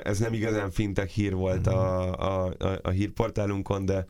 Ez 0.03 0.19
nem 0.19 0.33
igazán 0.33 0.71
fintech 0.71 1.09
hír 1.13 1.35
volt 1.35 1.67
a, 1.67 2.13
a, 2.21 2.55
a, 2.59 2.79
a 2.83 2.91
hírportálunkon, 2.91 3.85
de, 3.85 4.07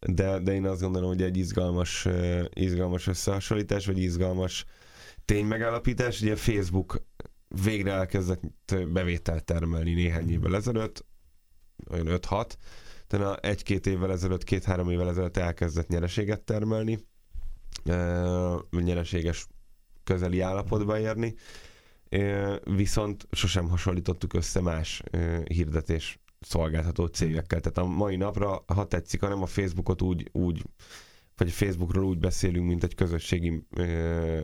de, 0.00 0.38
de 0.38 0.52
én 0.52 0.66
azt 0.66 0.80
gondolom, 0.80 1.08
hogy 1.08 1.22
egy 1.22 1.36
izgalmas, 1.36 2.08
izgalmas 2.54 3.06
összehasonlítás, 3.06 3.86
vagy 3.86 3.98
izgalmas 3.98 4.64
ténymegállapítás. 5.24 6.20
Ugye 6.20 6.36
Facebook 6.36 7.02
végre 7.64 7.92
elkezdett 7.92 8.42
bevételt 8.92 9.44
termelni 9.44 9.94
néhány 9.94 10.30
évvel 10.30 10.56
ezelőtt, 10.56 11.04
olyan 11.90 12.06
5-6, 12.08 12.46
utána 13.04 13.36
egy-két 13.36 13.86
évvel 13.86 14.12
ezelőtt, 14.12 14.44
két-három 14.44 14.90
évvel 14.90 15.08
ezelőtt 15.08 15.36
elkezdett 15.36 15.88
nyereséget 15.88 16.40
termelni, 16.40 16.98
nyereséges 18.70 19.46
közeli 20.04 20.40
állapotba 20.40 20.98
érni, 20.98 21.34
Ö, 22.08 22.56
viszont 22.64 23.26
sosem 23.30 23.68
hasonlítottuk 23.68 24.34
össze 24.34 24.60
más 24.60 25.02
ö, 25.10 25.40
hirdetés 25.44 26.18
szolgáltató 26.40 27.06
cégekkel. 27.06 27.60
Tehát 27.60 27.78
a 27.78 27.84
mai 27.94 28.16
napra, 28.16 28.64
ha 28.66 28.86
tetszik, 28.86 29.20
hanem 29.20 29.42
a 29.42 29.46
Facebookot 29.46 30.02
úgy, 30.02 30.28
úgy 30.32 30.62
vagy 31.36 31.50
Facebookról 31.50 32.04
úgy 32.04 32.18
beszélünk, 32.18 32.66
mint 32.66 32.84
egy 32.84 32.94
közösségi 32.94 33.66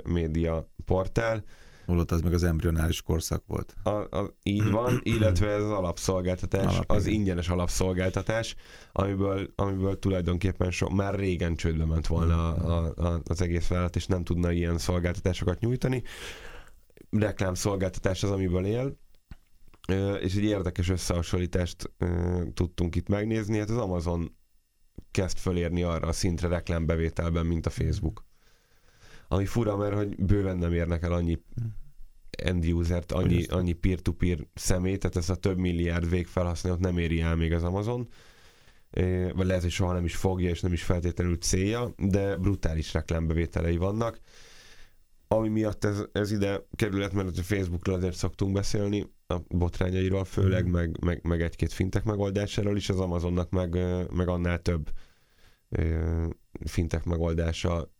média 0.04 0.72
portál, 0.84 1.44
Holott 1.90 2.10
az 2.10 2.20
meg 2.20 2.32
az 2.32 2.42
embryonális 2.42 3.02
korszak 3.02 3.42
volt. 3.46 3.74
A, 3.82 3.90
a, 3.90 4.34
így 4.42 4.70
van, 4.70 5.00
illetve 5.14 5.48
ez 5.48 5.62
az 5.62 5.70
alapszolgáltatás, 5.70 6.74
Alap, 6.74 6.90
az 6.90 7.06
ingyenes 7.06 7.48
alapszolgáltatás, 7.48 8.56
amiből, 8.92 9.52
amiből 9.56 9.98
tulajdonképpen 9.98 10.70
so, 10.70 10.88
már 10.88 11.14
régen 11.14 11.56
csődbe 11.56 11.84
ment 11.84 12.06
volna 12.06 12.54
a, 12.54 12.92
a, 12.96 13.20
az 13.24 13.42
egész 13.42 13.66
vállalat, 13.66 13.96
és 13.96 14.06
nem 14.06 14.24
tudna 14.24 14.52
ilyen 14.52 14.78
szolgáltatásokat 14.78 15.60
nyújtani. 15.60 16.02
Reklámszolgáltatás 17.10 18.22
az, 18.22 18.30
amiből 18.30 18.66
él, 18.66 18.98
és 20.20 20.36
egy 20.36 20.44
érdekes 20.44 20.88
összehasonlítást 20.88 21.92
tudtunk 22.54 22.96
itt 22.96 23.08
megnézni. 23.08 23.58
Hát 23.58 23.70
az 23.70 23.76
Amazon 23.76 24.36
kezd 25.10 25.38
fölérni 25.38 25.82
arra 25.82 26.08
a 26.08 26.12
szintre 26.12 26.48
reklámbevételben, 26.48 27.46
mint 27.46 27.66
a 27.66 27.70
Facebook. 27.70 28.24
Ami 29.28 29.46
fura, 29.46 29.76
mert 29.76 29.94
hogy 29.94 30.24
bőven 30.24 30.56
nem 30.56 30.72
érnek 30.72 31.02
el 31.02 31.12
annyi 31.12 31.38
end 32.42 32.72
usert, 32.72 33.12
annyi, 33.12 33.44
annyi 33.44 33.72
peer-to-peer 33.72 34.38
szemét, 34.54 34.98
tehát 34.98 35.16
ez 35.16 35.30
a 35.30 35.34
több 35.34 35.58
milliárd 35.58 36.10
végfelhasználót 36.10 36.80
nem 36.80 36.98
éri 36.98 37.20
el 37.20 37.36
még 37.36 37.52
az 37.52 37.62
Amazon, 37.62 38.08
vagy 39.34 39.46
lehet, 39.46 39.62
hogy 39.62 39.70
soha 39.70 39.92
nem 39.92 40.04
is 40.04 40.16
fogja, 40.16 40.48
és 40.48 40.60
nem 40.60 40.72
is 40.72 40.82
feltétlenül 40.82 41.36
célja, 41.36 41.94
de 41.96 42.36
brutális 42.36 42.92
reklámbevételei 42.92 43.76
vannak, 43.76 44.20
ami 45.28 45.48
miatt 45.48 45.84
ez, 45.84 46.02
ez 46.12 46.32
ide 46.32 46.66
kerület, 46.74 47.12
mert 47.12 47.38
a 47.38 47.42
Facebookról 47.42 47.96
azért 47.96 48.16
szoktunk 48.16 48.52
beszélni, 48.52 49.12
a 49.26 49.38
botrányairól 49.48 50.24
főleg, 50.24 50.68
mm. 50.68 50.70
meg, 50.70 51.04
meg, 51.04 51.20
meg 51.22 51.42
egy-két 51.42 51.72
fintek 51.72 52.04
megoldásáról 52.04 52.76
is, 52.76 52.88
az 52.88 53.00
Amazonnak 53.00 53.50
meg, 53.50 53.78
meg 54.12 54.28
annál 54.28 54.62
több 54.62 54.90
fintek 56.64 57.04
megoldása 57.04 57.92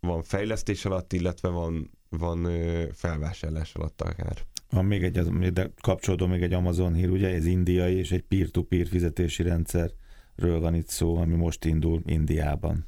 van 0.00 0.22
fejlesztés 0.22 0.84
alatt, 0.84 1.12
illetve 1.12 1.48
van, 1.48 1.90
van 2.18 2.48
felvásárlás 2.92 3.74
alatt 3.74 4.00
akár. 4.00 4.38
Van 4.70 4.84
még 4.84 5.02
egy, 5.02 5.52
de 5.52 5.70
kapcsolódó 5.80 6.26
még 6.26 6.42
egy 6.42 6.52
Amazon 6.52 6.94
hír, 6.94 7.10
ugye, 7.10 7.28
ez 7.28 7.46
indiai, 7.46 7.94
és 7.94 8.12
egy 8.12 8.22
peer-to-peer 8.22 8.86
fizetési 8.86 9.42
rendszerről 9.42 10.60
van 10.60 10.74
itt 10.74 10.88
szó, 10.88 11.16
ami 11.16 11.34
most 11.34 11.64
indul 11.64 12.02
Indiában. 12.06 12.86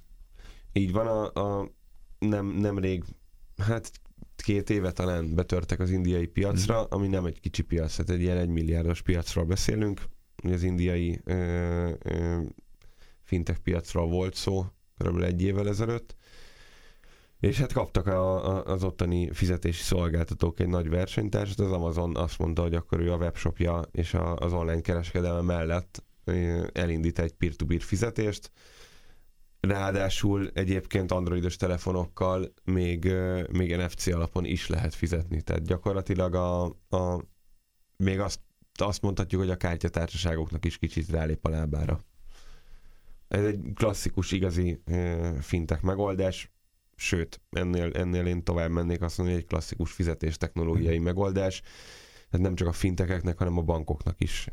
Így 0.72 0.92
van, 0.92 1.06
a, 1.06 1.40
a 1.40 1.70
nem, 2.18 2.46
nemrég, 2.46 3.04
hát 3.56 3.90
két 4.36 4.70
éve 4.70 4.92
talán 4.92 5.34
betörtek 5.34 5.80
az 5.80 5.90
indiai 5.90 6.26
piacra, 6.26 6.80
mm. 6.80 6.84
ami 6.88 7.08
nem 7.08 7.24
egy 7.24 7.40
kicsi 7.40 7.62
piac, 7.62 7.96
tehát 7.96 8.10
egy 8.10 8.20
ilyen 8.20 8.38
egymilliárdos 8.38 9.02
piacról 9.02 9.44
beszélünk. 9.44 10.02
Az 10.36 10.62
indiai 10.62 11.20
ö, 11.24 11.90
ö, 12.02 12.40
fintech 13.22 13.58
piacról 13.58 14.08
volt 14.08 14.34
szó, 14.34 14.66
kb. 14.98 15.22
egy 15.22 15.42
évvel 15.42 15.68
ezelőtt, 15.68 16.16
és 17.48 17.58
hát 17.58 17.72
kaptak 17.72 18.06
a, 18.06 18.46
a, 18.46 18.64
az 18.64 18.84
ottani 18.84 19.32
fizetési 19.32 19.82
szolgáltatók 19.82 20.60
egy 20.60 20.68
nagy 20.68 20.88
versenytársat, 20.88 21.60
az 21.60 21.72
Amazon 21.72 22.16
azt 22.16 22.38
mondta, 22.38 22.62
hogy 22.62 22.74
akkor 22.74 23.00
ő 23.00 23.12
a 23.12 23.16
webshopja 23.16 23.82
és 23.90 24.14
a, 24.14 24.36
az 24.36 24.52
online 24.52 24.80
kereskedelme 24.80 25.40
mellett 25.40 26.04
elindít 26.72 27.18
egy 27.18 27.32
peer-to-peer 27.32 27.82
fizetést, 27.82 28.50
Ráadásul 29.60 30.50
egyébként 30.54 31.12
androidos 31.12 31.56
telefonokkal 31.56 32.52
még, 32.64 33.12
még 33.52 33.76
NFC 33.76 34.06
alapon 34.06 34.44
is 34.44 34.68
lehet 34.68 34.94
fizetni. 34.94 35.42
Tehát 35.42 35.62
gyakorlatilag 35.62 36.34
a, 36.34 36.64
a 36.88 37.24
még 37.96 38.20
azt, 38.20 38.40
azt 38.74 39.02
mondhatjuk, 39.02 39.40
hogy 39.40 39.50
a 39.50 39.56
kártyatársaságoknak 39.56 40.64
is 40.64 40.78
kicsit 40.78 41.10
rálép 41.10 41.44
a 41.44 41.48
lábára. 41.48 42.00
Ez 43.28 43.44
egy 43.44 43.60
klasszikus, 43.74 44.32
igazi 44.32 44.82
fintek 45.40 45.82
megoldás 45.82 46.53
sőt, 46.96 47.40
ennél, 47.50 47.90
ennél 47.94 48.26
én 48.26 48.44
tovább 48.44 48.70
mennék 48.70 49.02
azt 49.02 49.18
mondani, 49.18 49.36
hogy 49.36 49.46
egy 49.46 49.52
klasszikus 49.52 49.92
fizetés 49.92 50.36
technológiai 50.36 50.94
hmm. 50.94 51.04
megoldás, 51.04 51.60
tehát 52.30 52.46
nem 52.46 52.54
csak 52.54 52.68
a 52.68 52.72
fintekeknek, 52.72 53.38
hanem 53.38 53.58
a 53.58 53.62
bankoknak 53.62 54.20
is 54.20 54.48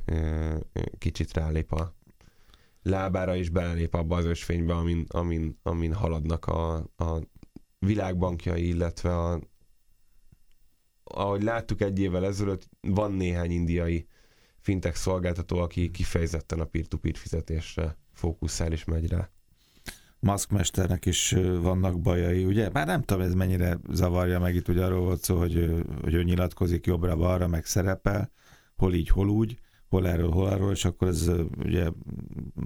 kicsit 0.97 1.33
rálép 1.33 1.71
a 1.71 1.95
lábára, 2.83 3.35
és 3.35 3.49
belelép 3.49 3.93
abba 3.93 4.15
az 4.15 4.25
ösvénybe, 4.25 4.73
amin, 4.73 5.05
amin, 5.07 5.59
amin 5.63 5.93
haladnak 5.93 6.45
a, 6.45 6.75
a 6.77 7.21
világbankjai, 7.79 8.67
illetve 8.67 9.17
a, 9.17 9.39
ahogy 11.03 11.43
láttuk 11.43 11.81
egy 11.81 11.99
évvel 11.99 12.25
ezelőtt, 12.25 12.69
van 12.81 13.11
néhány 13.11 13.51
indiai 13.51 14.07
fintech 14.59 14.95
szolgáltató, 14.95 15.57
aki 15.57 15.91
kifejezetten 15.91 16.59
a 16.59 16.65
peer-to-peer 16.65 17.15
fizetésre 17.15 17.97
fókuszál 18.13 18.71
és 18.71 18.83
megy 18.83 19.07
rá. 19.07 19.29
Musk 20.21 20.51
mesternek 20.51 21.05
is 21.05 21.35
vannak 21.61 21.99
bajai, 21.99 22.45
ugye? 22.45 22.69
Már 22.73 22.85
nem 22.87 23.01
tudom, 23.01 23.23
ez 23.23 23.33
mennyire 23.33 23.79
zavarja 23.91 24.39
meg, 24.39 24.55
itt 24.55 24.67
ugye 24.67 24.85
arról 24.85 25.03
volt 25.03 25.23
szó, 25.23 25.37
hogy, 25.37 25.83
hogy 26.01 26.13
ő 26.13 26.23
nyilatkozik 26.23 26.85
jobbra-balra, 26.85 27.47
meg 27.47 27.65
szerepel, 27.65 28.31
hol 28.75 28.93
így, 28.93 29.09
hol 29.09 29.29
úgy, 29.29 29.59
hol 29.89 30.07
erről, 30.07 30.29
hol 30.29 30.47
arról, 30.47 30.71
és 30.71 30.85
akkor 30.85 31.07
ez 31.07 31.31
ugye 31.57 31.87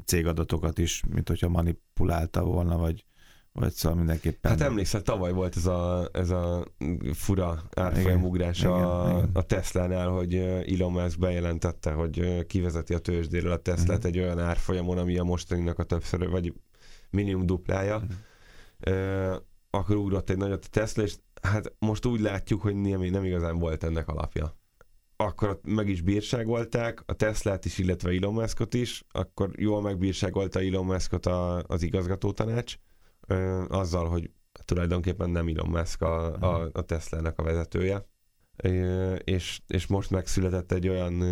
cégadatokat 0.05 0.77
is, 0.77 1.03
mint 1.09 1.27
hogyha 1.27 1.49
manipulálta 1.49 2.43
volna, 2.43 2.77
vagy, 2.77 3.05
vagy 3.51 3.71
szóval 3.71 3.97
mindenképpen... 3.97 4.51
Hát 4.51 4.61
emlékszel, 4.61 5.01
tavaly 5.01 5.31
volt 5.31 5.55
ez 5.55 5.65
a, 5.65 6.09
ez 6.13 6.29
a 6.29 6.65
fura 7.13 7.63
árfolyamugrás 7.75 8.63
a, 8.63 9.17
a 9.17 9.41
Tesla-nál, 9.41 10.09
hogy 10.09 10.35
Elon 10.35 10.91
Musk 10.91 11.19
bejelentette, 11.19 11.91
hogy 11.91 12.45
kivezeti 12.47 12.93
a 12.93 12.99
tőzsdéről 12.99 13.51
a 13.51 13.57
Teslát 13.57 13.97
uh-huh. 13.97 14.05
egy 14.05 14.19
olyan 14.19 14.39
árfolyamon, 14.39 14.97
ami 14.97 15.17
a 15.17 15.23
mostaninak 15.23 15.79
a 15.79 15.83
többször, 15.83 16.29
vagy 16.29 16.53
minimum 17.15 17.45
duplája, 17.45 17.95
uh-huh. 17.95 19.35
akkor 19.69 19.95
ugrott 19.95 20.29
egy 20.29 20.37
nagyot 20.37 20.65
a 20.65 20.69
Tesla, 20.71 21.03
és 21.03 21.15
hát 21.41 21.73
most 21.79 22.05
úgy 22.05 22.19
látjuk, 22.19 22.61
hogy 22.61 22.75
nem, 22.75 23.01
nem 23.01 23.23
igazán 23.23 23.57
volt 23.57 23.83
ennek 23.83 24.07
alapja. 24.07 24.57
Akkor 25.17 25.59
meg 25.63 25.89
is 25.89 26.01
bírságolták, 26.01 27.03
a 27.05 27.13
Teslát 27.13 27.65
is, 27.65 27.77
illetve 27.77 28.11
Elon 28.11 28.33
Muskot 28.33 28.73
is, 28.73 29.03
akkor 29.11 29.49
jól 29.55 29.81
megbírságolta 29.81 30.59
Elon 30.59 30.85
Muskot 30.85 31.25
a, 31.25 31.63
az 31.67 31.83
igazgató 31.83 32.31
tanács, 32.31 32.75
azzal, 33.67 34.09
hogy 34.09 34.31
tulajdonképpen 34.65 35.29
nem 35.29 35.47
Elon 35.47 35.69
Musk 35.69 36.01
a, 36.01 36.33
a, 36.33 36.69
a 36.73 36.81
Tesla-nek 36.81 37.39
a 37.39 37.43
vezetője. 37.43 38.05
És, 39.23 39.61
és 39.67 39.87
most 39.87 40.09
megszületett 40.09 40.71
egy 40.71 40.87
olyan, 40.87 41.23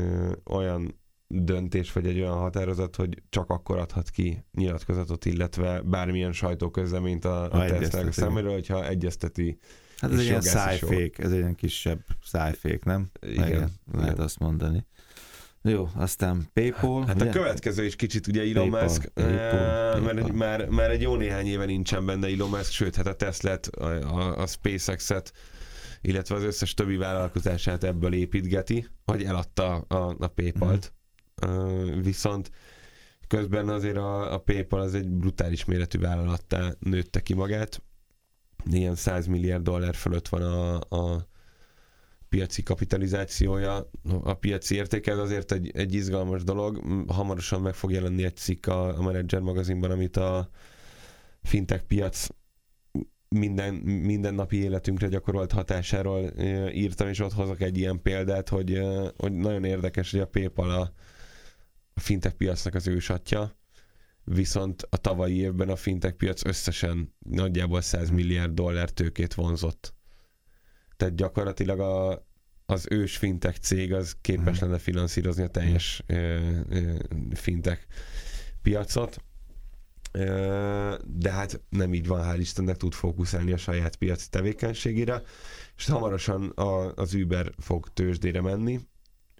olyan 0.45 1.01
döntés, 1.33 1.91
vagy 1.91 2.07
egy 2.07 2.19
olyan 2.19 2.37
határozat, 2.37 2.95
hogy 2.95 3.21
csak 3.29 3.49
akkor 3.49 3.77
adhat 3.77 4.09
ki 4.09 4.45
nyilatkozatot, 4.53 5.25
illetve 5.25 5.81
bármilyen 5.81 6.31
sajtóközleményt 6.31 7.25
a, 7.25 7.51
a 7.51 7.65
tesla 7.65 8.11
szeméről, 8.11 8.51
hogyha 8.51 8.87
egyezteti 8.87 9.59
Hát 10.03 10.11
ez 10.11 10.19
egy 10.19 10.25
ilyen 10.25 10.41
szájfék, 10.41 11.17
ez 11.17 11.31
egy 11.31 11.37
ilyen 11.37 11.55
kisebb 11.55 11.99
szájfék, 12.23 12.83
nem? 12.83 13.09
Igen. 13.21 13.47
Igen. 13.47 13.71
Lehet 13.93 14.11
igen. 14.11 14.25
azt 14.25 14.39
mondani. 14.39 14.85
Jó, 15.61 15.89
aztán 15.95 16.49
Paypal. 16.53 17.05
Hát 17.05 17.15
ugye? 17.15 17.29
a 17.29 17.33
következő 17.33 17.85
is 17.85 17.95
kicsit 17.95 18.27
ugye 18.27 18.41
Elon 18.41 18.53
Paypal, 18.53 18.81
Musk, 18.81 19.11
Paypal, 19.13 19.91
Paypal. 19.91 20.13
mert 20.13 20.31
már, 20.31 20.67
már 20.69 20.91
egy 20.91 21.01
jó 21.01 21.15
néhány 21.15 21.45
éve 21.45 21.65
nincsen 21.65 22.05
benne 22.05 22.27
Elon 22.27 22.49
Musk, 22.49 22.71
sőt, 22.71 22.95
hát 22.95 23.07
a 23.07 23.15
tesla 23.15 23.59
a, 23.71 23.85
a, 23.85 24.37
a 24.37 24.47
SpaceX-et, 24.47 25.31
illetve 26.01 26.35
az 26.35 26.43
összes 26.43 26.73
többi 26.73 26.95
vállalkozását 26.95 27.83
ebből 27.83 28.13
építgeti, 28.13 28.87
hogy 29.05 29.23
eladta 29.23 29.75
a, 29.75 30.15
a 30.19 30.27
Paypal-t. 30.27 30.93
Viszont 32.01 32.51
közben 33.27 33.69
azért 33.69 33.97
a, 33.97 34.33
a 34.33 34.38
PayPal 34.38 34.81
az 34.81 34.93
egy 34.93 35.09
brutális 35.09 35.65
méretű 35.65 36.00
vállalattá 36.00 36.73
nőtte 36.79 37.19
ki 37.19 37.33
magát. 37.33 37.81
Ilyen 38.71 38.95
100 38.95 39.25
milliárd 39.25 39.63
dollár 39.63 39.95
fölött 39.95 40.27
van 40.27 40.41
a, 40.41 40.75
a 40.89 41.27
piaci 42.29 42.63
kapitalizációja, 42.63 43.89
a 44.23 44.33
piaci 44.33 44.75
értéke, 44.75 45.12
ez 45.12 45.17
azért 45.17 45.51
egy, 45.51 45.71
egy 45.73 45.93
izgalmas 45.93 46.43
dolog. 46.43 46.81
Hamarosan 47.07 47.62
meg 47.62 47.73
fog 47.73 47.91
jelenni 47.91 48.23
egy 48.23 48.35
cikk 48.35 48.67
a, 48.67 48.97
a 48.97 49.01
Manager 49.01 49.41
magazinban, 49.41 49.91
amit 49.91 50.17
a 50.17 50.50
fintech 51.41 51.83
piac 51.83 52.27
minden, 53.29 53.73
mindennapi 53.83 54.57
életünkre 54.63 55.07
gyakorolt 55.07 55.51
hatásáról 55.51 56.31
írtam, 56.71 57.07
és 57.07 57.19
ott 57.19 57.33
hozok 57.33 57.62
egy 57.62 57.77
ilyen 57.77 58.01
példát, 58.01 58.50
hogy, 58.50 58.81
hogy 59.17 59.31
nagyon 59.31 59.63
érdekes, 59.63 60.12
hogy 60.12 60.19
a 60.19 60.27
PayPal 60.27 60.69
a, 60.69 60.93
a 61.93 62.00
fintech 62.00 62.35
piacnak 62.35 62.75
az 62.75 62.88
ősatja, 62.88 63.55
viszont 64.23 64.88
a 64.89 64.97
tavalyi 64.97 65.38
évben 65.38 65.69
a 65.69 65.75
fintech 65.75 66.15
piac 66.15 66.45
összesen 66.45 67.13
nagyjából 67.19 67.81
100 67.81 68.09
milliárd 68.09 68.53
dollár 68.53 68.89
tőkét 68.89 69.33
vonzott. 69.33 69.93
Tehát 70.97 71.15
gyakorlatilag 71.15 71.79
a, 71.79 72.25
az 72.65 72.85
ős 72.89 73.17
fintech 73.17 73.59
cég 73.59 73.93
az 73.93 74.15
képes 74.21 74.59
mhm. 74.59 74.65
lenne 74.65 74.79
finanszírozni 74.79 75.43
a 75.43 75.47
teljes 75.47 76.03
uh, 76.07 77.00
fintech 77.31 77.81
piacot. 78.62 79.23
De 81.05 81.31
hát 81.31 81.62
nem 81.69 81.93
így 81.93 82.07
van, 82.07 82.21
hál' 82.23 82.39
Istennek 82.39 82.77
tud 82.77 82.93
fókuszálni 82.93 83.51
a 83.51 83.57
saját 83.57 83.95
piaci 83.95 84.29
tevékenységére, 84.29 85.21
és 85.77 85.85
hamarosan 85.85 86.50
a, 86.50 86.93
az 86.95 87.13
Uber 87.13 87.51
fog 87.57 87.88
tőzsdére 87.93 88.41
menni, 88.41 88.79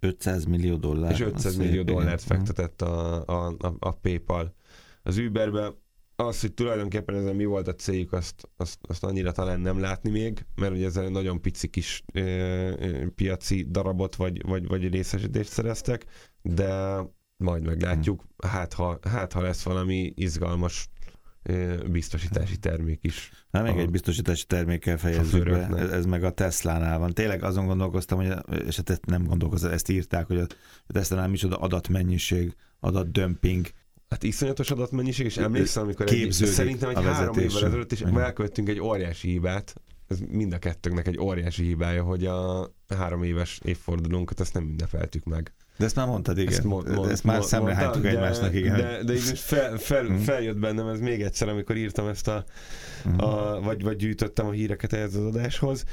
500 0.04 0.46
millió 0.46 0.76
dollár. 0.76 1.12
És 1.12 1.20
500 1.20 1.56
millió 1.56 1.84
dollárt 1.84 2.24
igen. 2.26 2.38
fektetett 2.38 2.82
a, 2.82 3.26
a, 3.26 3.56
a, 3.60 3.76
a 3.80 3.92
PayPal 3.92 4.56
az 5.04 5.18
Uberbe. 5.18 5.74
az, 6.16 6.42
hogy 6.42 6.54
tulajdonképpen 6.54 7.16
ezen 7.16 7.36
mi 7.36 7.46
volt 7.46 7.68
a 7.68 7.76
céljuk, 7.76 8.14
azt, 8.14 8.50
azt, 8.58 8.80
azt 8.82 9.04
annyira 9.04 9.32
talán 9.32 9.60
nem 9.60 9.80
látni 9.80 10.10
még, 10.10 10.46
mert 10.56 10.74
ugye 10.74 10.86
ezzel 10.86 11.10
nagyon 11.10 11.42
pici 11.42 11.68
kis 11.68 12.04
ö, 12.14 12.22
ö, 12.22 13.10
piaci 13.16 13.66
darabot 13.70 14.16
vagy, 14.16 14.42
vagy, 14.46 14.68
vagy 14.68 14.90
részesítést 14.90 15.50
szereztek, 15.50 16.06
de 16.42 17.00
majd 17.38 17.66
meglátjuk, 17.66 18.24
hát 18.48 18.74
ha, 18.74 19.00
hát 19.10 19.34
ha 19.34 19.42
lesz 19.42 19.64
valami 19.64 20.14
izgalmas 20.16 20.90
biztosítási 21.92 22.58
termék 22.58 23.00
is. 23.02 23.32
Na, 23.52 23.62
még 23.62 23.78
egy 23.78 23.90
biztosítási 23.90 24.46
termékkel 24.46 24.98
fejezzük 24.98 25.44
be, 25.44 25.68
ez, 25.68 25.90
ez 25.90 26.06
meg 26.06 26.24
a 26.24 26.32
Tesla-nál 26.32 27.00
van. 27.00 27.14
Tényleg 27.14 27.44
azon 27.44 27.66
gondolkoztam, 27.66 28.18
hogy, 28.18 28.34
és 28.66 28.76
hát 28.76 29.06
nem 29.06 29.24
gondolkoztam, 29.24 29.72
ezt 29.72 29.90
írták, 29.90 30.28
hogy 30.28 30.38
a 30.38 30.48
Tesla-nál 30.88 31.28
micsoda 31.28 31.58
adatmennyiség, 31.58 32.56
adatdömping, 32.80 33.68
Hát 34.10 34.24
iszonyatos 34.24 34.72
adatmennyiség, 34.72 35.26
és 35.26 35.38
emlékszem, 35.38 35.84
amikor 35.84 36.12
egy, 36.12 36.32
szerintem 36.32 36.90
egy 36.90 37.04
három 37.04 37.38
évvel 37.38 37.66
ezelőtt 37.66 37.92
is 37.92 38.02
elkövettünk 38.02 38.70
egy 38.70 38.80
óriási 38.80 39.30
hibát, 39.30 39.76
ez 40.08 40.20
mind 40.30 40.54
a 40.54 40.58
kettőnknek 40.58 41.08
egy 41.08 41.20
óriási 41.20 41.64
hibája, 41.64 42.04
hogy 42.04 42.26
a 42.26 42.72
három 42.88 43.24
éves 43.24 43.60
évfordulónkat 43.64 44.40
ezt 44.40 44.54
nem 44.54 44.64
ünnepeltük 44.64 45.24
meg. 45.24 45.54
De 45.78 45.86
ezt 45.86 45.96
már 45.96 46.08
mondtad, 46.08 46.38
igen. 46.38 46.54
Ezt, 46.54 46.64
mond, 46.64 46.96
mond, 46.96 47.12
ezt 47.12 47.24
már 47.24 47.38
mond, 47.38 47.48
szemrehánytuk 47.48 48.06
egymásnak, 48.06 48.54
igen. 48.54 48.76
De, 48.76 49.04
de 49.04 49.14
így 49.14 49.40
fel, 49.52 49.78
fel, 49.78 50.04
mm. 50.04 50.16
feljött 50.16 50.58
bennem 50.58 50.88
ez 50.88 51.00
még 51.00 51.22
egyszer, 51.22 51.48
amikor 51.50 51.76
írtam 51.76 52.08
ezt 52.08 52.28
a, 52.28 52.46
mm. 53.08 53.18
a 53.18 53.60
vagy, 53.62 53.84
vagy 53.84 53.96
gyűjtöttem 53.96 54.48
a 54.48 54.52
híreket 54.52 54.94
ehhez 54.94 55.16
az 55.16 55.26
adáshoz. 55.26 55.84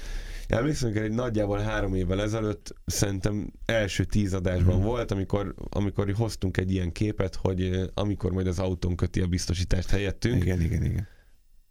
Emlékszem, 0.49 0.93
hogy 0.93 1.03
egy 1.03 1.11
nagyjából 1.11 1.59
három 1.59 1.95
évvel 1.95 2.23
ezelőtt 2.23 2.75
szerintem 2.87 3.53
első 3.65 4.05
tíz 4.05 4.35
adásban 4.35 4.79
mm. 4.79 4.83
volt, 4.83 5.11
amikor, 5.11 5.55
amikor 5.71 6.13
hoztunk 6.17 6.57
egy 6.57 6.73
ilyen 6.73 6.93
képet, 6.93 7.35
hogy 7.35 7.91
amikor 7.95 8.33
majd 8.33 8.47
az 8.47 8.59
autón 8.59 8.97
köti 8.97 9.21
a 9.21 9.27
biztosítást 9.27 9.91
helyettünk. 9.91 10.43
Igen, 10.43 10.61
igen, 10.61 10.85
igen. 10.85 11.09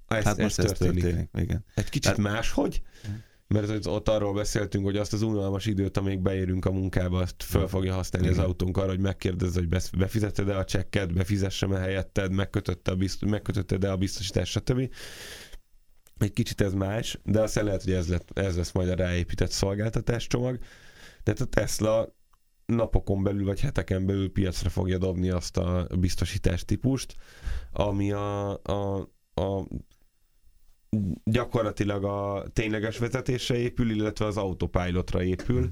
Ez, 0.08 0.24
hát 0.24 0.38
most 0.38 0.60
ez 0.60 0.66
történik. 0.66 1.04
történik. 1.04 1.30
Igen. 1.38 1.66
Egy 1.75 1.89
kicsit 1.89 2.12
hát, 2.12 2.18
máshogy, 2.18 2.82
mm 3.10 3.13
mert 3.53 3.86
ott 3.86 4.10
arról 4.10 4.34
beszéltünk, 4.34 4.86
hogy 4.86 4.98
azt 4.98 5.13
az 5.13 5.22
unalmas 5.22 5.65
időt, 5.65 5.98
amíg 5.98 6.20
beérünk 6.20 6.65
a 6.65 6.72
munkába, 6.72 7.20
azt 7.20 7.44
föl 7.44 7.68
fogja 7.68 7.94
használni 7.94 8.27
Igen. 8.27 8.39
az 8.39 8.46
autónk 8.46 8.77
arra, 8.77 8.89
hogy 8.89 9.00
megkérdezze, 9.00 9.60
hogy 9.60 9.70
befizetted-e 9.98 10.58
a 10.58 10.65
csekket, 10.65 11.13
befizessem-e 11.13 11.79
helyetted, 11.79 12.32
megkötötte 12.32 12.91
a 12.91 12.96
bizt- 12.96 13.25
megkötötted-e 13.25 13.91
a 13.91 13.98
biztosítás, 13.98 14.50
stb. 14.50 14.94
Egy 16.18 16.34
kicsit 16.34 16.62
ez 16.62 16.74
más, 16.74 17.20
de 17.24 17.41
aztán 17.41 17.63
lehet, 17.63 17.84
hogy 17.84 17.94
ez, 17.94 18.08
lett, 18.08 18.39
ez 18.39 18.58
lesz 18.58 18.72
majd 18.72 18.89
a 18.89 18.96
ráépített 18.96 19.51
szolgáltatás 19.51 20.27
csomag. 20.27 20.58
Tehát 21.24 21.39
a 21.39 21.46
Tesla 21.46 22.15
napokon 22.65 23.24
belül 23.24 23.46
vagy 23.46 23.60
heteken 23.60 24.06
belül 24.06 24.32
piacra 24.32 24.70
fogja 24.70 24.98
dobni 24.98 25.29
azt 25.29 25.58
a 25.58 25.88
biztosítás 26.00 26.65
típust, 26.65 27.15
ami 27.72 28.12
a, 28.12 28.50
a, 28.63 29.10
a 29.34 29.68
gyakorlatilag 31.24 32.03
a 32.03 32.43
tényleges 32.53 32.98
vezetésre 32.98 33.55
épül, 33.55 33.91
illetve 33.91 34.25
az 34.25 34.38
autopilotra 34.38 35.24
épül. 35.24 35.69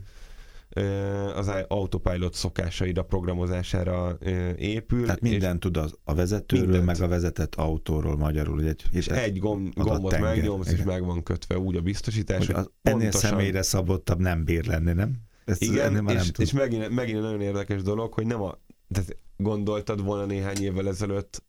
Az 1.35 1.51
autopilot 1.67 2.33
szokásaira, 2.33 3.03
programozására 3.03 4.17
épül. 4.57 5.05
Tehát 5.05 5.21
minden 5.21 5.59
tud 5.59 5.77
az, 5.77 5.93
a 6.03 6.13
vezetőről, 6.13 6.65
mindent. 6.65 6.85
meg 6.85 7.01
a 7.01 7.07
vezetett 7.07 7.55
autóról 7.55 8.17
magyarul. 8.17 8.63
Egy, 8.63 8.83
és 8.91 9.07
egy 9.07 9.39
gomb, 9.39 9.73
gombot 9.73 10.19
megnyomsz, 10.19 10.71
és 10.71 10.83
meg 10.83 11.05
van 11.05 11.23
kötve 11.23 11.57
úgy 11.57 11.75
a 11.75 11.81
biztosítás, 11.81 12.45
hogy, 12.45 12.55
az 12.55 12.69
ennél 12.81 12.99
pontosan... 12.99 13.29
személyre 13.29 13.61
szabottabb 13.61 14.19
nem 14.19 14.43
bír 14.43 14.65
lenni, 14.65 14.93
nem? 14.93 15.13
Ezt 15.45 15.61
Igen, 15.61 15.91
és, 15.91 16.01
nem 16.01 16.23
és 16.37 16.51
megint, 16.51 16.89
megint 16.89 17.21
nagyon 17.21 17.41
érdekes 17.41 17.81
dolog, 17.81 18.13
hogy 18.13 18.25
nem 18.25 18.41
a 18.41 18.59
tehát 18.89 19.17
gondoltad 19.37 20.03
volna 20.03 20.25
néhány 20.25 20.63
évvel 20.63 20.87
ezelőtt 20.87 21.43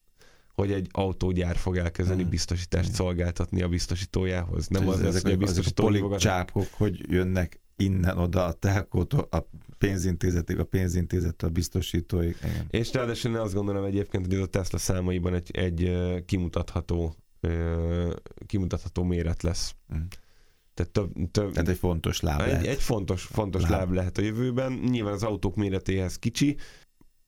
hogy 0.58 0.72
egy 0.72 0.88
autógyár 0.92 1.56
fog 1.56 1.76
elkezdeni 1.76 2.20
hmm. 2.20 2.30
biztosítást 2.30 2.92
szolgáltatni 2.92 3.62
a 3.62 3.68
biztosítójához. 3.68 4.68
Nem 4.68 4.88
az, 4.88 5.00
az, 5.00 5.22
hogy 5.22 5.32
a 5.32 5.36
biztosító 5.36 5.88
ezek 5.88 6.02
a 6.02 6.18
csápok, 6.18 6.66
hogy 6.70 7.12
jönnek 7.12 7.60
innen 7.76 8.18
oda 8.18 8.44
a 8.44 8.52
telkótól 8.52 9.28
a 9.30 9.38
pénzintézetig, 9.78 10.58
a 10.58 10.64
pénzintézettől 10.64 11.50
a 11.50 11.52
biztosítóig. 11.52 12.36
Igen. 12.42 12.66
És 12.70 12.92
ráadásul 12.92 13.30
én 13.30 13.36
azt 13.36 13.54
gondolom 13.54 13.84
egyébként, 13.84 14.24
hogy 14.24 14.34
ez 14.34 14.40
a 14.40 14.46
Tesla 14.46 14.78
számaiban 14.78 15.34
egy, 15.34 15.50
egy 15.52 15.96
kimutatható 16.26 17.14
kimutatható 18.46 19.02
méret 19.02 19.42
lesz. 19.42 19.74
Hmm. 19.88 20.06
Tehát, 20.74 20.92
több, 20.92 21.30
több, 21.30 21.52
Tehát 21.52 21.68
egy 21.68 21.78
fontos 21.78 22.20
láb 22.20 22.40
egy, 22.40 22.46
lehet. 22.46 22.66
Egy 22.66 22.82
fontos, 22.82 23.22
fontos 23.22 23.62
láb. 23.62 23.70
láb 23.70 23.92
lehet 23.92 24.18
a 24.18 24.22
jövőben. 24.22 24.72
Nyilván 24.72 25.12
az 25.12 25.22
autók 25.22 25.56
méretéhez 25.56 26.18
kicsi, 26.18 26.56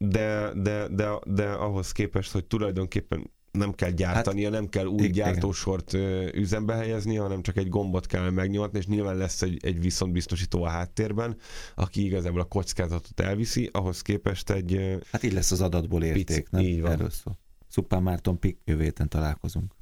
de, 0.04 0.52
de, 0.54 0.88
de, 0.88 1.18
de 1.26 1.50
ahhoz 1.50 1.92
képest, 1.92 2.32
hogy 2.32 2.44
tulajdonképpen 2.44 3.30
nem 3.50 3.72
kell 3.72 3.90
gyártania, 3.90 4.50
hát, 4.50 4.60
nem 4.60 4.68
kell 4.68 4.86
új 4.86 5.02
igen. 5.02 5.12
gyártósort 5.12 5.92
üzembe 6.34 6.74
helyezni, 6.74 7.16
hanem 7.16 7.42
csak 7.42 7.56
egy 7.56 7.68
gombot 7.68 8.06
kell 8.06 8.30
megnyomni, 8.30 8.78
és 8.78 8.86
nyilván 8.86 9.16
lesz 9.16 9.42
egy, 9.42 9.64
egy 9.64 9.80
viszontbiztosító 9.80 10.62
a 10.62 10.68
háttérben, 10.68 11.36
aki 11.74 12.04
igazából 12.04 12.40
a 12.40 12.44
kockázatot 12.44 13.20
elviszi, 13.20 13.68
ahhoz 13.72 14.02
képest 14.02 14.50
egy... 14.50 14.98
Hát 15.10 15.22
így 15.22 15.32
lesz 15.32 15.50
az 15.50 15.60
adatból 15.60 16.02
érték, 16.02 16.24
pic, 16.24 16.50
nem? 16.50 16.62
Így 16.62 16.80
van. 16.80 16.90
Erről 16.90 17.10
szó. 17.10 17.32
Szupán 17.68 18.02
Márton 18.02 18.38
Pik, 18.38 18.58
jövő 18.64 18.82
héten 18.82 19.08
találkozunk. 19.08 19.74